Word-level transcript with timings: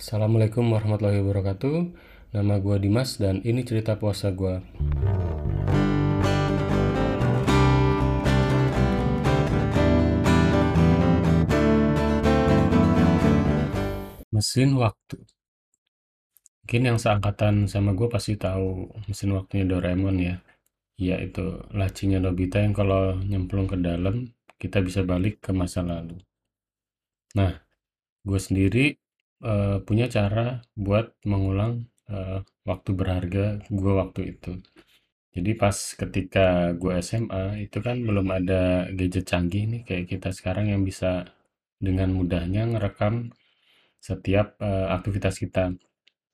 Assalamualaikum 0.00 0.72
warahmatullahi 0.72 1.20
wabarakatuh. 1.20 1.76
Nama 2.32 2.56
gue 2.56 2.76
Dimas 2.80 3.20
dan 3.20 3.44
ini 3.44 3.60
cerita 3.68 4.00
puasa 4.00 4.32
gue 4.32 4.64
Mesin 14.32 14.72
waktu. 14.80 15.20
Mungkin 16.64 16.80
yang 16.80 16.96
seangkatan 16.96 17.68
sama 17.68 17.92
gue 17.92 18.08
pasti 18.08 18.40
tahu 18.40 18.88
mesin 19.04 19.36
waktunya 19.36 19.68
Doraemon 19.68 20.16
ya. 20.16 20.40
Ya 20.96 21.20
itu 21.20 21.60
lacinya 21.76 22.16
Nobita 22.24 22.56
yang 22.64 22.72
kalau 22.72 23.20
nyemplung 23.20 23.68
ke 23.68 23.76
dalam 23.76 24.32
kita 24.56 24.80
bisa 24.80 25.04
balik 25.04 25.44
ke 25.44 25.52
masa 25.52 25.84
lalu. 25.84 26.16
Nah, 27.36 27.52
gue 28.24 28.40
sendiri 28.40 28.96
uh, 29.44 29.80
punya 29.84 30.06
cara 30.08 30.60
buat 30.76 31.16
mengulang 31.24 31.88
uh, 32.08 32.44
waktu 32.68 32.90
berharga 32.96 33.44
gue 33.68 33.92
waktu 33.96 34.20
itu. 34.36 34.60
Jadi 35.30 35.50
pas 35.54 35.76
ketika 35.94 36.74
gue 36.74 36.92
SMA 37.00 37.64
itu 37.70 37.78
kan 37.78 38.02
belum 38.02 38.28
ada 38.34 38.90
gadget 38.90 39.30
canggih 39.30 39.64
nih 39.70 39.82
kayak 39.86 40.06
kita 40.10 40.28
sekarang 40.34 40.66
yang 40.74 40.82
bisa 40.82 41.30
dengan 41.78 42.10
mudahnya 42.12 42.66
ngerekam 42.66 43.30
setiap 44.02 44.58
uh, 44.60 44.90
aktivitas 44.96 45.38
kita. 45.38 45.76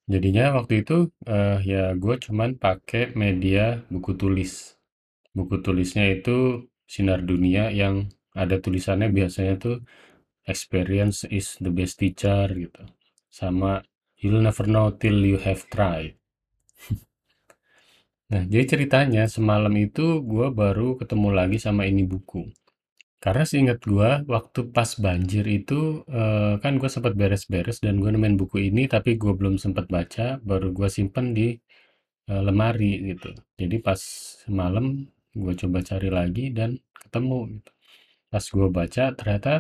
Jadinya 0.06 0.54
waktu 0.56 0.86
itu 0.86 1.10
uh, 1.26 1.59
ya 1.60 1.92
gue 1.98 2.14
cuman 2.24 2.56
pakai 2.56 3.12
media 3.18 3.84
buku 3.92 4.16
tulis. 4.16 4.78
Buku 5.36 5.60
tulisnya 5.60 6.09
itu 6.09 6.64
sinar 6.88 7.20
dunia 7.26 7.68
yang 7.74 8.09
ada 8.32 8.56
tulisannya 8.62 9.10
biasanya 9.12 9.54
tuh 9.60 9.76
experience 10.46 11.26
is 11.28 11.59
the 11.59 11.73
best 11.74 11.98
teacher 11.98 12.46
gitu 12.54 12.95
sama 13.40 13.72
you'll 14.20 14.40
never 14.48 14.64
know 14.74 14.86
till 15.00 15.18
you 15.30 15.38
have 15.46 15.62
tried. 15.74 16.12
Nah 18.26 18.42
jadi 18.42 18.65
ceritanya 18.74 19.23
semalam 19.30 19.70
itu 19.87 20.18
gue 20.26 20.51
baru 20.51 20.98
ketemu 20.98 21.29
lagi 21.38 21.59
sama 21.62 21.87
ini 21.87 22.02
buku. 22.02 22.42
Karena 23.23 23.45
seingat 23.46 23.79
gue 23.87 24.10
waktu 24.26 24.60
pas 24.76 24.90
banjir 24.98 25.45
itu 25.59 26.02
uh, 26.10 26.59
kan 26.62 26.73
gue 26.80 26.90
sempat 26.90 27.14
beres-beres 27.20 27.79
dan 27.84 28.02
gue 28.02 28.10
nemuin 28.10 28.37
buku 28.40 28.57
ini 28.68 28.90
tapi 28.90 29.14
gue 29.23 29.32
belum 29.38 29.62
sempat 29.62 29.87
baca 29.87 30.42
baru 30.42 30.68
gue 30.74 30.88
simpen 30.90 31.26
di 31.38 31.54
uh, 32.30 32.42
lemari 32.46 33.14
gitu. 33.14 33.30
Jadi 33.60 33.76
pas 33.87 34.01
malam 34.51 35.07
gue 35.34 35.54
coba 35.60 35.79
cari 35.87 36.09
lagi 36.18 36.45
dan 36.51 36.70
ketemu 37.02 37.38
gitu. 37.59 37.70
Pas 38.32 38.45
gue 38.57 38.68
baca 38.79 39.04
ternyata 39.18 39.52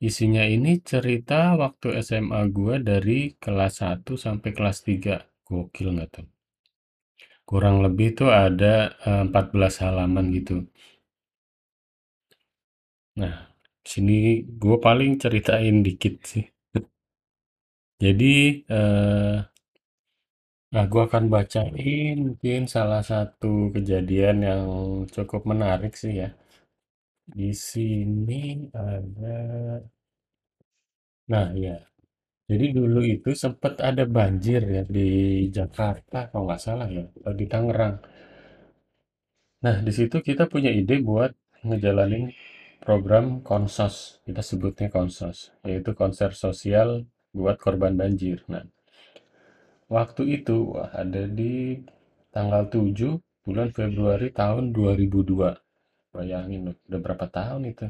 Isinya 0.00 0.44
ini 0.56 0.80
cerita 0.80 1.52
waktu 1.62 2.00
SMA 2.00 2.48
gue 2.48 2.76
dari 2.80 3.36
kelas 3.42 3.74
1 3.84 4.16
sampai 4.16 4.50
kelas 4.56 4.78
3. 4.88 5.16
Gokil 5.48 5.88
nggak 5.96 6.08
tuh? 6.16 6.26
Kurang 7.48 7.76
lebih 7.84 8.08
tuh 8.18 8.28
ada 8.46 8.74
14 9.26 9.74
eh, 9.78 9.80
halaman 9.88 10.26
gitu. 10.36 10.54
Nah, 13.20 13.36
sini 13.90 14.16
gue 14.62 14.76
paling 14.86 15.12
ceritain 15.22 15.76
dikit 15.86 16.14
sih. 16.30 16.44
Jadi, 18.02 18.62
eh, 18.68 19.36
nah 20.74 20.84
gue 20.92 21.02
akan 21.08 21.24
bacain 21.34 22.14
mungkin 22.26 22.60
salah 22.74 23.02
satu 23.10 23.52
kejadian 23.74 24.36
yang 24.48 24.62
cukup 25.14 25.42
menarik 25.50 25.92
sih 26.02 26.12
ya. 26.22 26.28
Di 27.26 27.50
sini 27.54 28.70
ada 28.70 29.36
Nah, 31.26 31.50
ya. 31.58 31.76
Jadi 32.46 32.66
dulu 32.78 33.02
itu 33.02 33.30
sempat 33.34 33.82
ada 33.82 34.04
banjir 34.06 34.62
ya 34.62 34.82
di 34.86 35.08
Jakarta 35.50 36.30
kalau 36.30 36.46
nggak 36.46 36.62
salah 36.62 36.86
ya, 36.86 37.02
atau 37.02 37.34
di 37.34 37.46
Tangerang. 37.50 37.96
Nah, 39.66 39.76
di 39.86 39.92
situ 39.98 40.22
kita 40.22 40.46
punya 40.46 40.70
ide 40.70 41.02
buat 41.02 41.34
ngejalanin 41.66 42.30
program 42.86 43.42
konsos, 43.42 44.22
kita 44.22 44.42
sebutnya 44.46 44.88
konsos, 44.94 45.50
yaitu 45.66 45.90
konser 45.98 46.30
sosial 46.38 46.88
buat 47.34 47.58
korban 47.58 47.98
banjir. 47.98 48.46
Nah, 48.46 48.62
waktu 49.90 50.22
itu 50.38 50.56
wah, 50.78 50.94
ada 50.94 51.26
di 51.26 51.82
tanggal 52.30 52.70
7 52.70 53.18
bulan 53.42 53.74
Februari 53.74 54.30
tahun 54.30 54.70
2002. 54.70 55.65
Bayangin 56.16 56.60
loh, 56.66 56.76
udah 56.88 57.00
berapa 57.04 57.26
tahun 57.28 57.62
itu? 57.72 57.86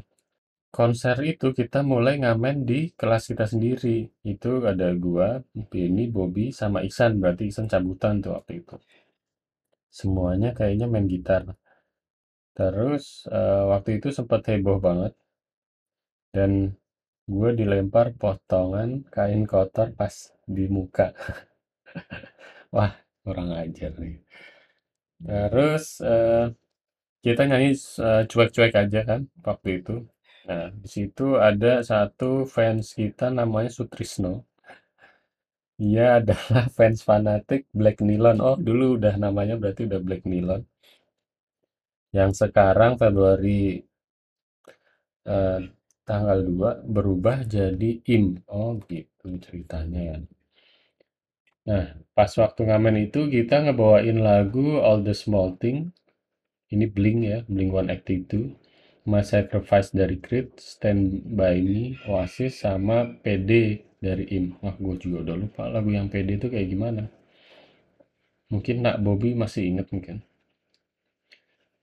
konser 0.76 1.16
itu 1.24 1.56
kita 1.56 1.80
mulai 1.80 2.20
ngamen 2.20 2.68
di 2.68 2.92
kelas 2.92 3.32
kita 3.32 3.48
sendiri. 3.48 4.12
Itu 4.20 4.60
ada 4.68 4.92
gua, 4.92 5.40
Benny, 5.72 6.12
Bobby, 6.12 6.52
sama 6.52 6.84
Iksan. 6.84 7.16
Berarti 7.16 7.48
Iksan 7.48 7.64
cabutan 7.72 8.20
tuh 8.20 8.36
waktu 8.36 8.60
itu. 8.60 8.76
Semuanya 9.88 10.52
kayaknya 10.52 10.84
main 10.84 11.08
gitar. 11.08 11.48
Terus 12.52 13.24
uh, 13.32 13.72
waktu 13.72 14.00
itu 14.04 14.12
sempat 14.12 14.44
heboh 14.52 14.76
banget. 14.76 15.16
Dan 16.36 16.76
gue 17.24 17.50
dilempar 17.56 18.12
potongan 18.12 19.08
kain 19.08 19.48
kotor 19.48 19.96
pas 19.96 20.12
di 20.44 20.68
muka. 20.68 21.16
Wah, 22.76 22.92
kurang 23.24 23.56
ajar 23.56 23.96
nih. 23.96 24.20
Terus 25.24 26.04
uh, 26.04 26.52
kita 27.26 27.42
nyanyi 27.50 27.70
uh, 27.98 28.22
cuek-cuek 28.30 28.72
aja 28.82 29.00
kan 29.02 29.20
waktu 29.42 29.68
itu. 29.82 29.96
Nah, 30.46 30.70
di 30.70 30.88
situ 30.94 31.34
ada 31.48 31.82
satu 31.82 32.46
fans 32.46 32.94
kita 32.94 33.34
namanya 33.34 33.70
Sutrisno. 33.74 34.46
Dia 35.76 36.06
adalah 36.22 36.70
fans 36.70 37.02
fanatik 37.02 37.66
Black 37.74 37.98
Nilon. 37.98 38.38
Oh, 38.38 38.56
dulu 38.56 38.94
udah 39.02 39.14
namanya 39.18 39.58
berarti 39.58 39.90
udah 39.90 40.00
Black 40.06 40.22
Nilon. 40.22 40.62
Yang 42.14 42.46
sekarang 42.46 42.94
Februari 43.02 43.82
eh, 45.26 45.60
tanggal 46.06 46.38
2 46.46 46.86
berubah 46.86 47.42
jadi 47.42 47.90
IM. 48.06 48.38
Oh, 48.46 48.78
gitu 48.86 49.34
ceritanya 49.42 50.00
ya. 50.14 50.18
Nah, 51.66 51.86
pas 52.14 52.30
waktu 52.38 52.60
ngamen 52.70 53.10
itu 53.10 53.26
kita 53.26 53.66
ngebawain 53.66 54.22
lagu 54.22 54.78
All 54.78 55.02
the 55.02 55.10
Small 55.18 55.58
Thing. 55.58 55.90
Ini 56.66 56.90
Blink 56.90 57.18
ya, 57.22 57.38
Blink 57.46 57.70
182. 57.70 58.58
My 59.06 59.22
Sacrifice 59.22 59.94
dari 59.94 60.18
Creed, 60.18 60.58
Stand 60.58 61.30
By 61.38 61.62
Me, 61.62 61.94
Oasis, 62.10 62.66
sama 62.66 63.06
PD 63.22 63.78
dari 64.02 64.26
IM. 64.34 64.58
Wah, 64.58 64.74
gue 64.74 64.98
juga 64.98 65.30
udah 65.30 65.36
lupa 65.38 65.70
lagu 65.70 65.94
yang 65.94 66.10
PD 66.10 66.42
itu 66.42 66.50
kayak 66.50 66.66
gimana. 66.66 67.06
Mungkin 68.50 68.82
nak 68.82 68.98
Bobby 69.06 69.38
masih 69.38 69.62
inget 69.62 69.94
mungkin. 69.94 70.26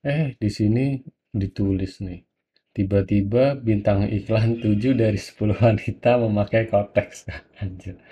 Eh, 0.04 0.36
di 0.36 0.50
sini 0.52 1.00
ditulis 1.32 2.04
nih. 2.04 2.28
Tiba-tiba 2.76 3.56
bintang 3.56 4.04
iklan 4.12 4.60
7 4.64 5.00
dari 5.00 5.16
10 5.16 5.64
wanita 5.64 6.20
memakai 6.20 6.68
kotex. 6.68 7.32
Anjir. 7.64 8.04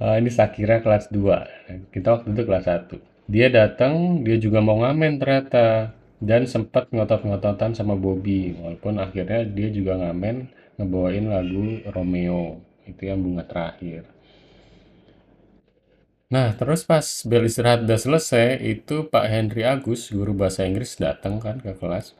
Oh, 0.00 0.16
ini 0.16 0.32
Sakira 0.32 0.80
kelas 0.80 1.12
2. 1.12 1.92
Kita 1.92 2.08
waktu 2.16 2.32
itu 2.32 2.42
kelas 2.48 2.64
1. 2.64 3.15
Dia 3.26 3.50
datang, 3.50 4.22
dia 4.22 4.38
juga 4.38 4.62
mau 4.62 4.78
ngamen 4.78 5.18
ternyata. 5.18 5.90
Dan 6.16 6.48
sempat 6.48 6.88
ngotot-ngototan 6.94 7.76
sama 7.76 7.92
Bobby 7.92 8.56
walaupun 8.56 8.96
akhirnya 8.96 9.44
dia 9.44 9.68
juga 9.68 10.00
ngamen 10.00 10.48
ngebawain 10.80 11.28
lagu 11.28 11.84
Romeo. 11.92 12.64
Itu 12.88 13.04
yang 13.04 13.20
bunga 13.20 13.44
terakhir. 13.44 14.08
Nah 16.32 16.56
terus 16.58 16.82
pas 16.88 17.04
bel 17.28 17.46
istirahat 17.46 17.86
udah 17.86 18.00
selesai 18.00 18.58
itu 18.64 19.06
Pak 19.06 19.26
Henry 19.30 19.62
Agus 19.62 20.10
guru 20.10 20.34
bahasa 20.34 20.64
Inggris 20.64 20.96
datang 20.96 21.38
kan 21.38 21.60
ke 21.60 21.76
kelas. 21.76 22.16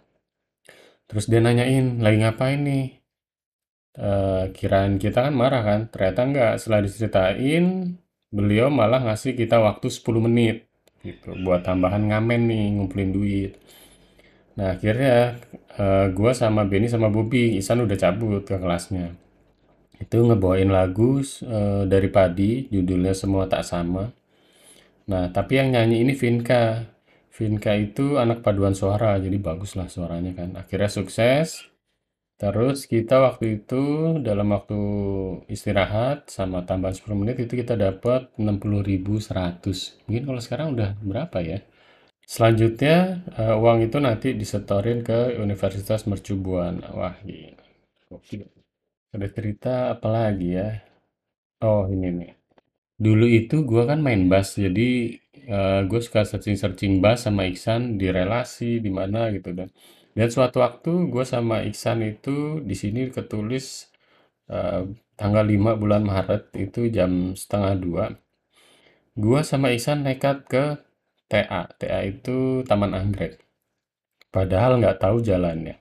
Terus 1.08 1.26
dia 1.30 1.40
nanyain 1.40 2.02
lagi 2.02 2.18
ngapain 2.20 2.60
nih? 2.62 2.86
E, 3.96 4.10
kirain 4.52 4.98
kita 5.00 5.26
kan 5.26 5.34
marah 5.34 5.62
kan? 5.64 5.80
Ternyata 5.88 6.20
enggak. 6.22 6.52
Setelah 6.60 6.80
diceritain 6.84 7.64
beliau 8.28 8.68
malah 8.68 9.00
ngasih 9.06 9.32
kita 9.38 9.56
waktu 9.62 9.88
10 9.88 10.26
menit 10.26 10.66
gitu 11.06 11.38
buat 11.46 11.62
tambahan 11.62 12.10
ngamen 12.10 12.40
nih 12.50 12.64
ngumpulin 12.76 13.10
duit 13.14 13.52
Nah 14.56 14.72
akhirnya 14.72 15.36
uh, 15.76 16.08
gua 16.16 16.32
sama 16.32 16.64
Benny 16.64 16.88
sama 16.88 17.12
Bobby, 17.12 17.60
Isan 17.60 17.84
udah 17.84 17.96
cabut 17.96 18.42
ke 18.48 18.56
kelasnya. 18.56 19.12
Itu 20.00 20.24
ngebawain 20.24 20.72
lagu 20.72 21.20
uh, 21.20 21.84
dari 21.84 22.08
Padi, 22.08 22.68
judulnya 22.72 23.12
Semua 23.12 23.44
Tak 23.48 23.64
Sama. 23.64 24.08
Nah 25.12 25.28
tapi 25.28 25.60
yang 25.60 25.76
nyanyi 25.76 26.02
ini 26.04 26.12
Vinka. 26.16 26.88
Vinka 27.36 27.76
itu 27.76 28.16
anak 28.16 28.40
paduan 28.40 28.72
suara, 28.72 29.20
jadi 29.20 29.36
bagus 29.36 29.76
lah 29.76 29.92
suaranya 29.92 30.32
kan. 30.32 30.56
Akhirnya 30.56 30.88
sukses. 30.88 31.68
Terus 32.36 32.84
kita 32.92 33.16
waktu 33.26 33.44
itu 33.64 33.82
dalam 34.20 34.48
waktu 34.56 34.80
istirahat 35.54 36.28
sama 36.36 36.58
tambahan 36.68 36.92
10 36.96 37.16
menit 37.20 37.36
itu 37.44 37.52
kita 37.62 37.74
dapat 37.86 38.28
60.100. 38.36 39.96
Mungkin 40.04 40.24
kalau 40.28 40.40
sekarang 40.44 40.68
udah 40.76 40.90
berapa 41.00 41.38
ya? 41.40 41.58
Selanjutnya, 42.34 42.96
uh, 43.40 43.56
uang 43.62 43.78
itu 43.88 43.98
nanti 44.02 44.28
disetorin 44.40 45.00
ke 45.08 45.38
Universitas 45.46 46.04
Mercubuana. 46.10 46.88
Wah, 46.98 47.16
gila. 47.26 47.62
Ada 49.14 49.26
cerita 49.36 49.74
apa 49.94 50.08
lagi 50.16 50.48
ya? 50.58 50.68
Oh, 51.64 51.82
ini 51.94 52.08
nih. 52.20 52.32
Dulu 53.06 53.26
itu 53.40 53.56
gue 53.70 53.82
kan 53.90 54.00
main 54.06 54.22
bass, 54.32 54.48
jadi 54.64 54.88
eh, 55.54 55.80
gue 55.90 56.00
suka 56.06 56.20
searching-searching 56.30 56.94
bass 57.04 57.26
sama 57.26 57.42
Iksan 57.50 57.82
di 58.00 58.08
relasi 58.18 58.80
di 58.84 58.90
mana 58.98 59.20
gitu 59.36 59.50
dan 59.58 59.68
dan 60.16 60.28
suatu 60.32 60.64
waktu 60.64 60.92
gue 61.12 61.24
sama 61.28 61.56
Iksan 61.68 62.00
itu 62.12 62.64
di 62.64 62.72
sini 62.72 63.12
ketulis 63.12 63.92
eh, 64.48 64.82
tanggal 65.20 65.44
5 65.44 65.80
bulan 65.80 66.02
Maret 66.10 66.42
itu 66.56 66.88
jam 66.96 67.36
setengah 67.36 67.74
dua. 67.84 68.04
Gue 69.16 69.40
sama 69.44 69.72
Iksan 69.76 70.04
nekat 70.04 70.48
ke 70.48 70.64
TA. 71.28 71.62
TA 71.80 72.00
itu 72.04 72.64
Taman 72.68 72.92
Anggrek. 72.96 73.40
Padahal 74.32 74.80
nggak 74.80 75.00
tahu 75.00 75.24
jalannya. 75.24 75.76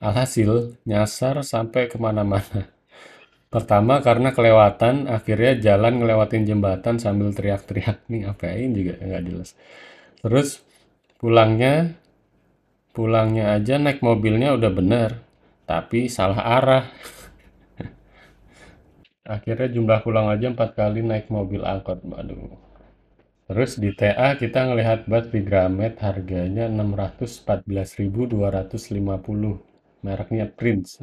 Alhasil 0.00 0.80
nyasar 0.88 1.44
sampai 1.44 1.86
ke 1.92 1.96
mana-mana. 2.00 2.70
Pertama 3.54 4.00
karena 4.00 4.30
kelewatan, 4.32 5.10
akhirnya 5.10 5.58
jalan 5.58 6.00
ngelewatin 6.00 6.44
jembatan 6.46 6.96
sambil 7.02 7.34
teriak-teriak 7.34 8.06
nih 8.10 8.26
ngapain 8.26 8.70
juga 8.72 8.94
nggak 8.98 9.24
jelas. 9.26 9.50
Terus 10.22 10.48
pulangnya, 11.20 11.99
pulangnya 13.00 13.56
aja 13.56 13.74
naik 13.80 14.04
mobilnya 14.04 14.52
udah 14.52 14.68
bener, 14.78 15.10
tapi 15.64 16.12
salah 16.12 16.40
arah. 16.56 16.84
Akhirnya 19.34 19.68
jumlah 19.72 20.00
pulang 20.04 20.28
aja 20.28 20.52
empat 20.52 20.76
kali 20.76 21.00
naik 21.00 21.32
mobil 21.32 21.64
angkot, 21.64 22.04
aduh. 22.20 22.60
Terus 23.48 23.72
di 23.82 23.90
TA 23.96 24.36
kita 24.36 24.68
ngelihat 24.68 25.00
bat 25.08 25.32
di 25.32 25.40
Gramet 25.48 25.94
harganya 26.04 26.68
enam 26.68 26.92
ratus 26.92 27.40
empat 27.40 27.60
belas 27.64 27.96
ribu 27.96 28.28
dua 28.28 28.52
ratus 28.52 28.92
lima 28.92 29.16
puluh, 29.16 29.56
Mereknya 30.04 30.46
Prince. 30.52 31.00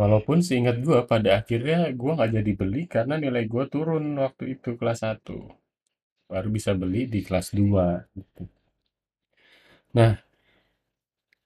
Walaupun 0.00 0.38
seingat 0.46 0.76
gua 0.86 1.00
pada 1.12 1.30
akhirnya 1.40 1.78
gua 2.00 2.12
nggak 2.16 2.32
jadi 2.38 2.52
beli 2.60 2.82
karena 2.94 3.14
nilai 3.24 3.44
gua 3.52 3.64
turun 3.74 4.04
waktu 4.24 4.44
itu 4.54 4.70
kelas 4.80 5.00
satu 5.04 5.38
Baru 6.30 6.48
bisa 6.56 6.72
beli 6.80 7.02
di 7.14 7.20
kelas 7.26 7.48
2 7.54 7.86
gitu. 8.18 8.44
Nah, 9.94 10.23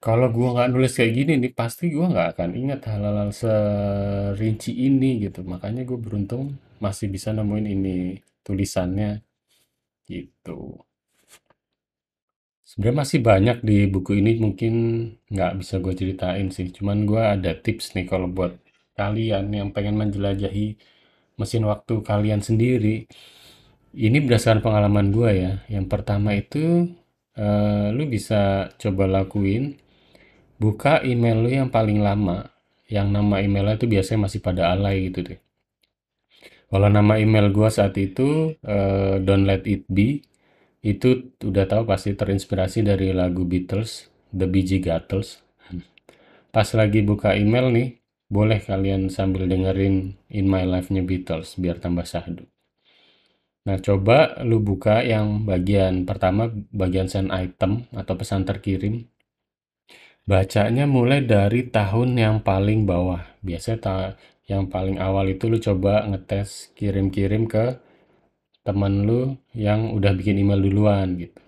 kalau 0.04 0.26
gua 0.36 0.48
nggak 0.54 0.68
nulis 0.72 0.92
kayak 0.98 1.12
gini 1.18 1.32
nih, 1.42 1.52
pasti 1.60 1.84
gua 1.94 2.06
nggak 2.12 2.28
akan 2.34 2.50
ingat 2.60 2.80
hal-hal 2.90 3.28
serinci 3.40 4.70
ini 4.88 5.10
gitu. 5.24 5.40
Makanya 5.52 5.82
gue 5.88 5.98
beruntung 6.04 6.44
masih 6.84 7.06
bisa 7.14 7.28
nemuin 7.36 7.66
ini 7.74 7.96
tulisannya 8.46 9.10
gitu. 10.10 10.58
Sebenarnya 12.68 12.98
masih 13.02 13.18
banyak 13.30 13.56
di 13.68 13.76
buku 13.94 14.12
ini 14.20 14.32
mungkin 14.44 14.74
nggak 15.32 15.52
bisa 15.60 15.74
gue 15.84 15.94
ceritain 16.00 16.48
sih. 16.56 16.68
Cuman 16.76 16.98
gue 17.10 17.22
ada 17.34 17.50
tips 17.64 17.86
nih 17.96 18.06
kalau 18.12 18.28
buat 18.36 18.52
kalian 18.98 19.44
yang 19.58 19.68
pengen 19.74 19.96
menjelajahi 20.02 20.66
mesin 21.40 21.64
waktu 21.70 21.94
kalian 22.10 22.40
sendiri. 22.48 22.96
Ini 24.06 24.18
berdasarkan 24.24 24.62
pengalaman 24.66 25.06
gue 25.16 25.30
ya. 25.44 25.52
Yang 25.74 25.86
pertama 25.92 26.30
itu 26.42 26.92
eh, 27.36 27.86
lu 27.96 28.04
bisa 28.14 28.68
coba 28.82 29.04
lakuin 29.16 29.64
buka 30.58 31.00
email 31.06 31.38
lu 31.40 31.50
yang 31.50 31.70
paling 31.70 32.02
lama. 32.02 32.50
Yang 32.88 33.08
nama 33.14 33.36
emailnya 33.44 33.76
itu 33.78 33.86
biasanya 33.86 34.26
masih 34.26 34.40
pada 34.40 34.72
alay 34.72 35.08
gitu 35.12 35.20
deh. 35.22 35.40
Kalau 36.68 36.88
nama 36.92 37.16
email 37.16 37.48
gue 37.48 37.68
saat 37.72 37.96
itu 37.96 38.52
eh, 38.60 39.16
Don't 39.24 39.48
Let 39.48 39.64
It 39.64 39.88
Be 39.88 40.20
itu 40.84 41.34
udah 41.42 41.64
tahu 41.64 41.88
pasti 41.88 42.14
terinspirasi 42.14 42.86
dari 42.86 43.10
lagu 43.10 43.42
Beatles, 43.42 44.08
The 44.30 44.46
Bee 44.46 44.64
Gees 44.64 44.84
Gatles. 44.84 45.28
Pas 46.54 46.68
lagi 46.76 47.04
buka 47.04 47.36
email 47.36 47.68
nih, 47.72 47.88
boleh 48.28 48.60
kalian 48.60 49.08
sambil 49.08 49.48
dengerin 49.48 50.16
In 50.32 50.46
My 50.48 50.64
Life-nya 50.64 51.04
Beatles 51.04 51.56
biar 51.56 51.80
tambah 51.80 52.04
syahdu. 52.04 52.44
Nah, 53.68 53.76
coba 53.84 54.40
lu 54.48 54.64
buka 54.64 55.04
yang 55.04 55.44
bagian 55.44 56.08
pertama, 56.08 56.48
bagian 56.72 57.04
send 57.04 57.28
item 57.28 57.84
atau 57.92 58.16
pesan 58.16 58.48
terkirim. 58.48 59.04
Bacanya 60.28 60.84
mulai 60.84 61.24
dari 61.24 61.72
tahun 61.72 62.10
yang 62.20 62.36
paling 62.44 62.84
bawah. 62.84 63.24
Biasanya 63.40 63.78
ta 63.80 63.94
yang 64.44 64.68
paling 64.68 65.00
awal 65.00 65.32
itu 65.32 65.48
lu 65.48 65.56
coba 65.56 66.04
ngetes 66.04 66.68
kirim-kirim 66.76 67.48
ke 67.48 67.80
temen 68.60 69.08
lu 69.08 69.40
yang 69.56 69.96
udah 69.96 70.12
bikin 70.12 70.36
email 70.36 70.60
duluan 70.60 71.16
gitu. 71.16 71.40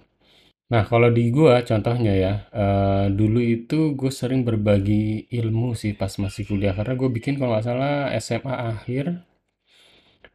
Nah, 0.72 0.82
kalau 0.88 1.12
di 1.12 1.28
gua 1.28 1.60
contohnya 1.60 2.14
ya, 2.24 2.34
eh, 2.56 3.06
dulu 3.12 3.40
itu 3.44 3.92
gue 4.00 4.08
sering 4.08 4.48
berbagi 4.48 5.28
ilmu 5.28 5.76
sih 5.76 5.92
pas 6.00 6.12
masih 6.16 6.48
kuliah 6.48 6.72
karena 6.72 6.94
gue 6.96 7.10
bikin 7.12 7.36
kalau 7.36 7.52
nggak 7.52 7.66
salah 7.68 8.08
SMA 8.16 8.54
akhir. 8.72 9.04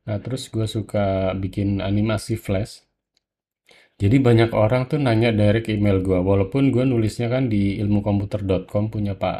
Nah, 0.05 0.17
terus 0.21 0.53
gue 0.53 0.69
suka 0.69 1.33
bikin 1.33 1.81
animasi 1.81 2.37
flash. 2.37 2.84
Jadi 4.01 4.17
banyak 4.27 4.51
orang 4.63 4.83
tuh 4.91 4.99
nanya 5.05 5.29
direct 5.39 5.67
email 5.75 5.97
gua, 6.07 6.19
walaupun 6.29 6.63
gue 6.73 6.83
nulisnya 6.91 7.27
kan 7.33 7.43
di 7.53 7.61
ilmukomputer.com 7.81 8.83
punya 8.93 9.13
Pak 9.23 9.39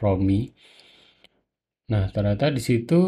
Romi. 0.00 0.40
Nah, 1.92 2.04
ternyata 2.14 2.46
di 2.56 2.62
situ 2.68 3.00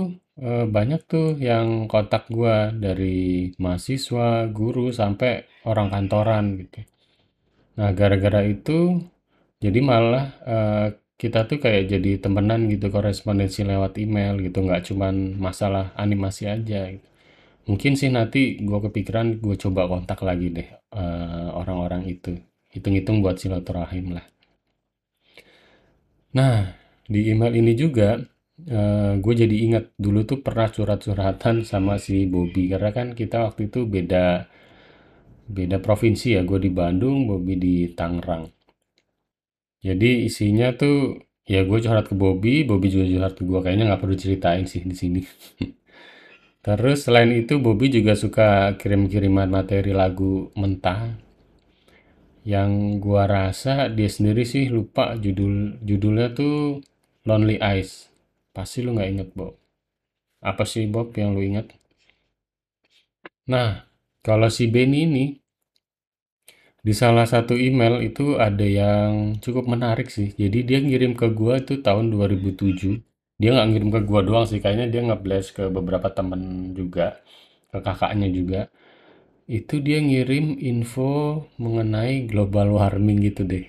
eh, 0.49 0.67
banyak 0.77 1.01
tuh 1.13 1.27
yang 1.49 1.67
kontak 1.93 2.23
gua 2.37 2.57
dari 2.85 3.17
mahasiswa, 3.65 4.29
guru, 4.59 4.87
sampai 5.01 5.33
orang 5.71 5.89
kantoran 5.95 6.45
gitu. 6.61 6.81
Nah, 7.79 7.91
gara-gara 7.99 8.41
itu 8.55 8.79
jadi 9.65 9.81
malah 9.91 10.27
eh, 10.55 10.87
kita 11.23 11.41
tuh 11.51 11.59
kayak 11.65 11.85
jadi 11.93 12.11
temenan 12.25 12.61
gitu 12.73 12.87
korespondensi 12.97 13.61
lewat 13.71 13.93
email 14.05 14.35
gitu, 14.47 14.59
nggak 14.67 14.83
cuman 14.91 15.15
masalah 15.47 15.87
animasi 16.05 16.45
aja 16.57 16.81
gitu. 16.95 17.09
Mungkin 17.69 17.93
sih 18.01 18.11
nanti 18.17 18.41
gue 18.69 18.79
kepikiran 18.87 19.27
gue 19.45 19.57
coba 19.63 19.83
kontak 19.91 20.19
lagi 20.29 20.49
deh 20.57 20.69
eh, 21.03 21.49
orang-orang 21.61 22.03
itu. 22.15 22.33
Hitung-hitung 22.73 23.21
buat 23.23 23.37
silaturahim 23.43 24.07
lah. 24.17 24.25
Nah, 26.39 26.57
di 27.09 27.21
email 27.33 27.53
ini 27.61 27.73
juga 27.77 28.09
gue 29.25 29.35
jadi 29.43 29.57
ingat 29.67 29.85
dulu 29.99 30.21
tuh 30.31 30.39
pernah 30.47 30.69
curhat-curhatan 30.75 31.57
sama 31.71 31.95
si 32.05 32.17
Bobby 32.33 32.71
karena 32.73 32.91
kan 32.97 33.07
kita 33.19 33.37
waktu 33.47 33.69
itu 33.69 33.81
beda 33.95 34.25
beda 35.57 35.79
provinsi 35.87 36.29
ya. 36.37 36.43
Gue 36.49 36.59
di 36.63 36.71
Bandung, 36.79 37.19
Bobby 37.31 37.55
di 37.65 37.75
Tangerang. 37.95 38.45
Jadi 39.87 40.11
isinya 40.29 40.69
tuh 40.81 40.97
ya 41.53 41.61
gue 41.69 41.79
curhat 41.85 42.07
ke 42.11 42.15
Bobby, 42.23 42.55
Bobby 42.69 42.87
juga 42.95 43.05
curhat 43.13 43.33
ke 43.39 43.43
gue. 43.49 43.59
Kayaknya 43.65 43.85
nggak 43.89 44.01
perlu 44.03 44.17
ceritain 44.23 44.65
sih 44.73 44.83
di 44.91 44.97
sini. 45.03 45.21
Terus 46.63 47.11
selain 47.11 47.35
itu 47.35 47.59
Bobby 47.59 47.91
juga 47.91 48.15
suka 48.15 48.79
kirim-kiriman 48.79 49.51
materi 49.51 49.91
lagu 49.91 50.55
mentah 50.55 51.19
yang 52.47 53.03
gua 53.03 53.27
rasa 53.27 53.91
dia 53.91 54.07
sendiri 54.07 54.47
sih 54.47 54.71
lupa 54.71 55.19
judul 55.19 55.79
judulnya 55.83 56.31
tuh 56.39 56.79
Lonely 57.27 57.59
Eyes. 57.59 58.11
Pasti 58.55 58.79
lu 58.87 58.95
nggak 58.95 59.11
inget, 59.11 59.29
Bob. 59.35 59.59
Apa 60.39 60.63
sih 60.63 60.87
Bob 60.87 61.11
yang 61.19 61.35
lu 61.35 61.43
inget? 61.43 61.71
Nah, 63.51 63.87
kalau 64.23 64.47
si 64.47 64.71
Benny 64.71 65.07
ini 65.07 65.25
di 66.83 66.95
salah 66.95 67.27
satu 67.27 67.55
email 67.59 68.03
itu 68.07 68.39
ada 68.39 68.63
yang 68.63 69.39
cukup 69.43 69.67
menarik 69.67 70.11
sih. 70.11 70.31
Jadi 70.35 70.63
dia 70.63 70.79
ngirim 70.79 71.19
ke 71.19 71.27
gua 71.31 71.59
itu 71.59 71.83
tahun 71.83 72.11
2007. 72.15 73.12
Dia 73.43 73.51
nggak 73.59 73.69
ngirim 73.75 73.91
ke 73.91 74.01
gua 74.07 74.21
doang 74.23 74.47
sih, 74.47 74.63
kayaknya 74.63 74.87
dia 74.93 75.03
nge-blast 75.03 75.49
ke 75.59 75.65
beberapa 75.67 76.09
temen 76.15 76.71
juga, 76.79 77.19
ke 77.75 77.79
kakaknya 77.83 78.29
juga. 78.31 78.61
Itu 79.51 79.83
dia 79.83 79.99
ngirim 79.99 80.63
info 80.63 81.11
mengenai 81.59 82.31
global 82.31 82.79
warming 82.79 83.19
gitu 83.27 83.43
deh. 83.43 83.67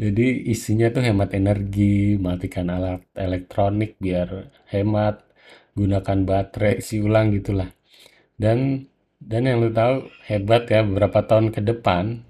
Jadi 0.00 0.48
isinya 0.48 0.88
tuh 0.88 1.04
hemat 1.04 1.36
energi, 1.36 2.16
matikan 2.16 2.72
alat 2.72 3.04
elektronik 3.12 4.00
biar 4.00 4.48
hemat, 4.72 5.20
gunakan 5.76 6.18
baterai, 6.24 6.80
isi 6.80 6.96
ulang 7.04 7.36
gitulah. 7.36 7.68
Dan 8.40 8.88
dan 9.20 9.46
yang 9.46 9.62
lu 9.62 9.70
tahu 9.70 10.08
hebat 10.26 10.66
ya 10.72 10.82
beberapa 10.82 11.20
tahun 11.22 11.54
ke 11.54 11.60
depan 11.62 12.24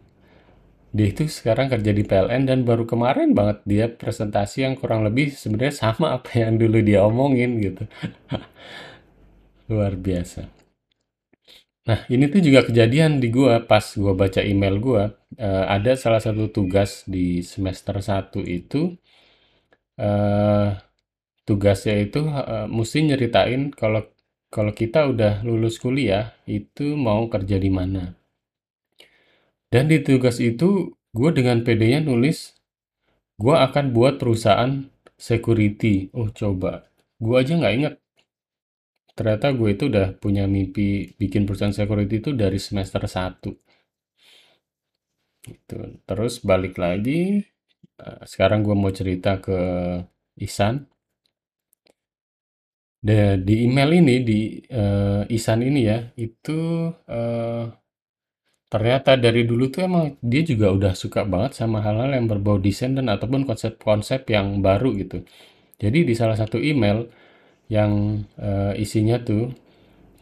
dia 0.97 1.07
itu 1.13 1.25
sekarang 1.39 1.67
kerja 1.73 1.91
di 1.97 2.05
PLN 2.05 2.45
dan 2.49 2.59
baru 2.69 2.85
kemarin 2.85 3.33
banget 3.39 3.59
dia 3.65 3.85
presentasi 3.89 4.65
yang 4.69 4.75
kurang 4.81 5.03
lebih 5.09 5.33
sebenarnya 5.33 5.75
sama 5.83 6.07
apa 6.17 6.31
yang 6.43 6.61
dulu 6.61 6.79
dia 6.85 7.01
omongin 7.09 7.51
gitu. 7.65 7.85
Luar 9.71 9.95
biasa. 9.99 10.47
Nah, 11.83 12.01
ini 12.15 12.25
tuh 12.31 12.41
juga 12.47 12.61
kejadian 12.69 13.19
di 13.23 13.29
gua 13.35 13.59
pas 13.71 13.83
gua 13.99 14.15
baca 14.15 14.39
email 14.53 14.77
gua, 14.79 15.03
eh, 15.35 15.65
ada 15.77 15.93
salah 15.99 16.23
satu 16.23 16.47
tugas 16.57 17.03
di 17.11 17.43
semester 17.43 17.99
satu 17.99 18.39
itu 18.47 18.95
eh 20.09 20.69
tugasnya 21.49 21.97
itu 22.07 22.21
eh, 22.55 22.67
mesti 22.79 22.99
nyeritain 23.09 23.63
kalau 23.81 24.03
kalau 24.55 24.73
kita 24.81 25.01
udah 25.13 25.35
lulus 25.49 25.77
kuliah 25.85 26.25
itu 26.59 26.87
mau 27.07 27.23
kerja 27.35 27.57
di 27.65 27.71
mana. 27.79 28.03
Dan 29.73 29.89
di 29.89 29.99
tugas 30.05 30.37
itu 30.39 30.93
gue 31.17 31.31
dengan 31.33 31.65
PD-nya 31.65 32.05
nulis 32.05 32.53
gue 33.41 33.57
akan 33.57 33.85
buat 33.97 34.21
perusahaan 34.21 34.87
security. 35.17 36.13
Oh 36.13 36.29
coba, 36.29 36.87
gue 37.19 37.37
aja 37.41 37.53
nggak 37.57 37.75
inget 37.79 37.95
ternyata 39.13 39.53
gue 39.53 39.69
itu 39.77 39.85
udah 39.93 40.17
punya 40.17 40.45
mimpi 40.49 41.13
bikin 41.21 41.45
perusahaan 41.45 41.77
security 41.77 42.25
itu 42.25 42.31
dari 42.33 42.57
semester 42.57 43.05
satu 43.05 43.53
gitu. 45.47 45.77
Terus 46.09 46.35
balik 46.51 46.75
lagi, 46.85 47.43
eh, 48.03 48.21
sekarang 48.33 48.61
gue 48.67 48.77
mau 48.79 48.93
cerita 48.95 49.31
ke 49.45 49.59
Isan. 50.39 50.75
Di 53.47 53.55
email 53.67 53.91
ini, 53.99 54.15
di 54.23 54.41
eh, 54.71 55.23
Isan 55.37 55.61
ini 55.67 55.81
ya, 55.91 55.99
itu 56.15 56.59
eh, 57.11 57.65
ternyata 58.73 59.21
dari 59.21 59.43
dulu 59.51 59.65
tuh 59.75 59.83
emang 59.89 60.05
dia 60.25 60.43
juga 60.51 60.67
udah 60.77 60.93
suka 61.03 61.21
banget 61.33 61.53
sama 61.61 61.79
hal-hal 61.85 62.11
yang 62.17 62.27
berbau 62.33 62.57
desain 62.57 62.97
dan 62.97 63.07
ataupun 63.13 63.45
konsep-konsep 63.45 64.25
yang 64.33 64.65
baru 64.65 64.91
gitu. 65.03 65.19
Jadi 65.83 65.99
di 66.09 66.15
salah 66.21 66.37
satu 66.41 66.57
email 66.71 66.99
yang 67.69 68.23
eh, 68.41 68.75
isinya 68.85 69.17
tuh 69.29 69.53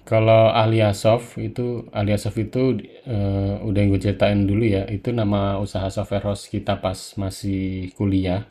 kalau 0.09 0.51
Aliasoft 0.51 1.39
itu 1.39 1.87
Aliasoft 1.95 2.39
itu 2.41 2.63
eh, 3.07 3.55
udah 3.63 3.79
yang 3.81 3.91
gue 3.95 4.03
ceritain 4.03 4.41
dulu 4.51 4.65
ya, 4.67 4.83
itu 4.91 5.15
nama 5.15 5.61
usaha 5.63 5.87
software 5.93 6.27
house 6.35 6.51
kita 6.51 6.81
pas 6.85 6.99
masih 7.23 7.93
kuliah. 7.95 8.51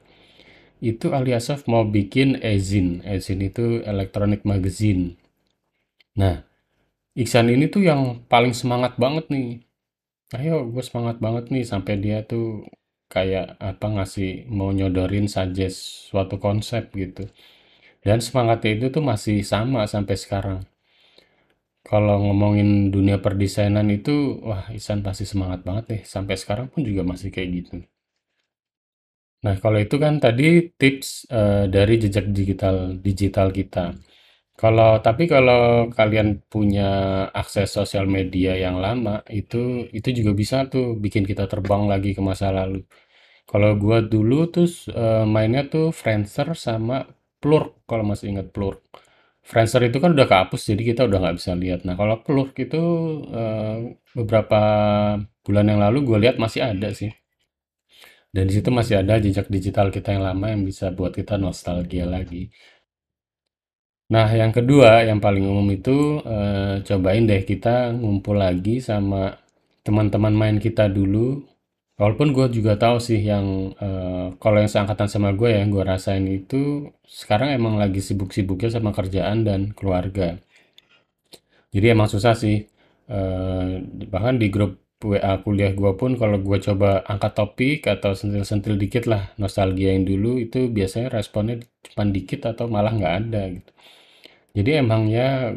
Itu 0.79 1.11
Aliasoft 1.11 1.67
mau 1.67 1.83
bikin 1.87 2.39
Ezin. 2.39 3.03
Ezin 3.03 3.39
itu 3.43 3.83
electronic 3.83 4.47
magazine. 4.47 5.19
Nah, 6.15 6.45
Iksan 7.17 7.51
ini 7.51 7.67
tuh 7.67 7.83
yang 7.83 8.23
paling 8.31 8.55
semangat 8.55 8.95
banget 8.95 9.27
nih. 9.33 9.59
Ayo, 10.37 10.55
gue 10.73 10.83
semangat 10.89 11.17
banget 11.25 11.45
nih 11.53 11.63
sampai 11.71 11.93
dia 12.03 12.17
tuh 12.31 12.45
kayak 13.13 13.45
apa 13.69 13.85
ngasih 13.95 14.29
mau 14.57 14.69
nyodorin 14.77 15.25
suggest 15.35 15.77
suatu 16.09 16.35
konsep 16.45 16.83
gitu. 17.01 17.23
Dan 18.05 18.19
semangatnya 18.27 18.71
itu 18.77 18.87
tuh 18.95 19.03
masih 19.11 19.37
sama 19.53 19.81
sampai 19.93 20.15
sekarang. 20.23 20.59
Kalau 21.89 22.15
ngomongin 22.23 22.69
dunia 22.95 23.17
perdesainan 23.25 23.87
itu, 23.97 24.15
wah 24.47 24.63
Isan 24.79 24.99
pasti 25.07 25.25
semangat 25.31 25.59
banget 25.67 25.83
deh. 25.91 26.01
Sampai 26.13 26.35
sekarang 26.41 26.67
pun 26.71 26.81
juga 26.89 27.01
masih 27.11 27.29
kayak 27.35 27.49
gitu. 27.57 27.75
Nah, 29.45 29.55
kalau 29.63 29.79
itu 29.85 29.95
kan 30.03 30.13
tadi 30.25 30.43
tips 30.79 31.09
eh, 31.31 31.63
dari 31.75 31.93
jejak 32.03 32.25
digital 32.37 32.75
digital 33.07 33.47
kita. 33.57 33.83
Kalau 34.59 34.99
tapi 35.05 35.23
kalau 35.33 35.87
kalian 35.97 36.29
punya 36.51 36.89
akses 37.41 37.69
sosial 37.77 38.05
media 38.17 38.51
yang 38.65 38.75
lama, 38.85 39.23
itu 39.39 39.87
itu 39.97 40.09
juga 40.19 40.31
bisa 40.41 40.55
tuh 40.73 40.85
bikin 41.03 41.23
kita 41.31 41.43
terbang 41.51 41.83
lagi 41.91 42.11
ke 42.17 42.21
masa 42.29 42.47
lalu. 42.59 42.83
Kalau 43.51 43.71
gua 43.83 43.97
dulu 44.13 44.35
tuh 44.55 44.67
eh, 45.03 45.25
mainnya 45.35 45.63
tuh 45.73 45.85
Friendster 45.99 46.47
sama 46.67 46.97
Plurk 47.41 47.69
kalau 47.89 48.03
masih 48.11 48.27
ingat 48.33 48.47
Plurk. 48.55 48.79
Friendster 49.49 49.81
itu 49.89 49.97
kan 50.03 50.11
udah 50.15 50.27
kehapus 50.31 50.61
jadi 50.71 50.83
kita 50.91 51.01
udah 51.09 51.17
nggak 51.23 51.37
bisa 51.39 51.51
lihat. 51.63 51.79
Nah, 51.87 51.95
kalau 52.01 52.15
Plurk 52.25 52.51
itu 52.65 52.81
eh, 53.41 53.77
beberapa 54.17 54.59
bulan 55.45 55.65
yang 55.71 55.79
lalu 55.85 55.97
gue 56.07 56.17
lihat 56.23 56.37
masih 56.43 56.61
ada 56.71 56.89
sih. 56.99 57.11
Dan 58.29 58.45
di 58.49 58.53
situ 58.57 58.69
masih 58.69 59.01
ada 59.01 59.17
jejak 59.17 59.49
digital 59.49 59.89
kita 59.89 60.13
yang 60.13 60.23
lama 60.29 60.53
yang 60.53 60.61
bisa 60.61 60.93
buat 60.93 61.13
kita 61.17 61.41
nostalgia 61.41 62.05
lagi. 62.05 62.53
Nah, 64.13 64.27
yang 64.41 64.51
kedua, 64.57 64.91
yang 65.09 65.19
paling 65.25 65.45
umum 65.51 65.67
itu 65.77 65.97
eh, 66.35 66.75
cobain 66.87 67.23
deh 67.29 67.41
kita 67.51 67.75
ngumpul 68.01 68.35
lagi 68.45 68.75
sama 68.89 69.21
teman-teman 69.85 70.33
main 70.41 70.57
kita 70.65 70.85
dulu. 70.97 71.27
Walaupun 72.01 72.29
gue 72.37 72.47
juga 72.57 72.73
tahu 72.83 72.97
sih 73.07 73.21
yang 73.31 73.45
eh, 73.87 74.27
kalau 74.41 74.57
yang 74.61 74.71
seangkatan 74.73 75.09
sama 75.13 75.29
gue 75.39 75.49
ya, 75.57 75.63
gue 75.73 75.83
rasain 75.91 76.25
itu 76.39 76.89
sekarang 77.19 77.49
emang 77.59 77.75
lagi 77.83 78.01
sibuk-sibuknya 78.07 78.69
sama 78.75 78.91
kerjaan 78.97 79.39
dan 79.47 79.61
keluarga. 79.77 80.27
Jadi 81.73 81.85
emang 81.95 82.09
susah 82.09 82.33
sih. 82.37 82.65
Eh, 83.09 83.67
bahkan 84.13 84.37
di 84.41 84.47
grup 84.53 84.77
WA 85.01 85.33
kuliah 85.41 85.71
gue 85.73 85.91
pun 85.95 86.11
kalau 86.19 86.37
gue 86.43 86.57
coba 86.59 87.01
angkat 87.07 87.31
topik 87.39 87.79
atau 87.87 88.11
sentil-sentil 88.19 88.75
dikit 88.75 89.07
lah 89.07 89.31
nostalgia 89.41 89.95
yang 89.95 90.03
dulu 90.03 90.37
itu 90.43 90.67
biasanya 90.69 91.07
responnya 91.17 91.55
cuma 91.87 92.03
dikit 92.11 92.43
atau 92.51 92.67
malah 92.67 92.91
nggak 92.93 93.13
ada 93.25 93.41
gitu. 93.55 93.71
Jadi 94.57 94.71
emang 94.81 95.03
ya 95.09 95.53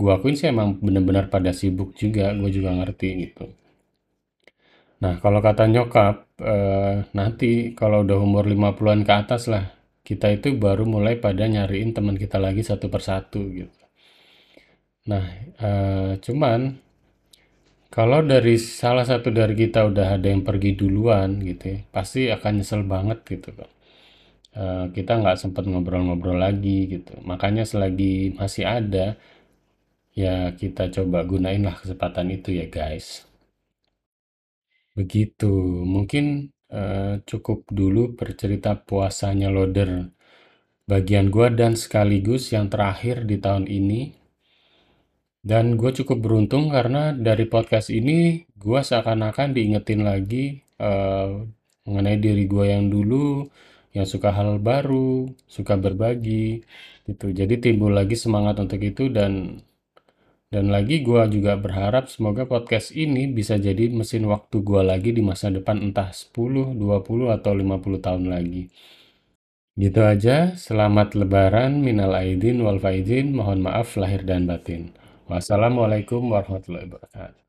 gue 0.00 0.10
akuin 0.16 0.36
sih 0.38 0.48
emang 0.54 0.68
bener-bener 0.84 1.24
pada 1.34 1.50
sibuk 1.60 1.90
juga, 2.02 2.26
gue 2.40 2.50
juga 2.56 2.70
ngerti 2.78 3.08
gitu. 3.24 3.44
Nah 5.02 5.14
kalau 5.22 5.40
kata 5.46 5.64
nyokap, 5.74 6.14
eh, 6.52 6.94
nanti 7.18 7.50
kalau 7.80 7.98
udah 8.04 8.18
umur 8.26 8.44
50-an 8.52 9.02
ke 9.08 9.12
atas 9.22 9.42
lah, 9.52 9.64
kita 10.08 10.26
itu 10.36 10.48
baru 10.64 10.84
mulai 10.94 11.14
pada 11.24 11.44
nyariin 11.54 11.90
teman 11.96 12.16
kita 12.22 12.38
lagi 12.46 12.62
satu 12.70 12.86
persatu 12.94 13.40
gitu. 13.58 13.76
Nah, 15.10 15.24
eh, 15.62 16.12
cuman 16.24 16.60
kalau 17.96 18.20
dari 18.32 18.54
salah 18.62 19.02
satu 19.10 19.28
dari 19.38 19.54
kita 19.62 19.80
udah 19.90 20.06
ada 20.16 20.28
yang 20.32 20.42
pergi 20.48 20.70
duluan 20.80 21.30
gitu 21.48 21.64
ya, 21.74 21.78
pasti 21.94 22.20
akan 22.36 22.52
nyesel 22.62 22.82
banget 22.92 23.18
gitu 23.32 23.50
kan. 23.58 23.70
Eh, 24.56 24.86
kita 24.96 25.12
nggak 25.20 25.36
sempat 25.36 25.64
ngobrol-ngobrol 25.68 26.40
lagi 26.40 26.88
gitu. 26.88 27.12
Makanya 27.28 27.68
selagi 27.68 28.32
masih 28.40 28.64
ada, 28.64 29.06
ya 30.16 30.56
kita 30.60 30.88
coba 30.96 31.18
gunain 31.28 31.60
lah 31.60 31.76
kesempatan 31.76 32.32
itu 32.36 32.56
ya 32.56 32.66
guys. 32.72 33.28
Begitu, 34.96 35.52
mungkin 35.84 36.24
eh, 36.72 37.20
cukup 37.28 37.68
dulu 37.68 38.16
bercerita 38.16 38.72
puasanya 38.80 39.48
loader 39.52 40.08
bagian 40.88 41.28
gua 41.34 41.52
dan 41.52 41.74
sekaligus 41.76 42.54
yang 42.54 42.66
terakhir 42.72 43.28
di 43.28 43.36
tahun 43.36 43.66
ini. 43.68 44.00
Dan 45.46 45.78
gue 45.78 45.94
cukup 45.94 46.18
beruntung 46.26 46.74
karena 46.74 47.14
dari 47.14 47.46
podcast 47.46 47.94
ini 47.94 48.42
gue 48.58 48.80
seakan-akan 48.82 49.54
diingetin 49.54 50.02
lagi 50.02 50.58
eh, 50.82 51.30
mengenai 51.86 52.18
diri 52.18 52.44
gue 52.50 52.64
yang 52.66 52.90
dulu, 52.90 53.46
yang 53.96 54.06
suka 54.12 54.28
hal 54.36 54.60
baru, 54.60 55.32
suka 55.48 55.74
berbagi, 55.80 56.60
gitu. 57.08 57.26
Jadi 57.32 57.54
timbul 57.64 57.92
lagi 57.98 58.16
semangat 58.24 58.60
untuk 58.64 58.80
itu 58.90 59.08
dan 59.08 59.32
dan 60.54 60.70
lagi 60.70 61.02
gue 61.02 61.22
juga 61.34 61.52
berharap 61.58 62.04
semoga 62.14 62.46
podcast 62.46 62.94
ini 62.94 63.26
bisa 63.38 63.54
jadi 63.58 63.90
mesin 63.90 64.24
waktu 64.30 64.56
gue 64.62 64.82
lagi 64.90 65.10
di 65.10 65.22
masa 65.24 65.50
depan 65.50 65.76
entah 65.82 66.08
10, 66.14 66.76
20, 66.78 67.34
atau 67.36 67.52
50 67.56 67.98
tahun 68.06 68.24
lagi. 68.30 68.70
Gitu 69.76 70.00
aja, 70.12 70.36
selamat 70.56 71.08
lebaran, 71.20 71.72
minal 71.84 72.12
aidin 72.16 72.64
wal 72.64 72.80
faizin, 72.80 73.26
mohon 73.36 73.60
maaf 73.66 73.88
lahir 74.00 74.22
dan 74.24 74.48
batin. 74.50 74.82
Wassalamualaikum 75.28 76.22
warahmatullahi 76.32 76.86
wabarakatuh. 76.88 77.45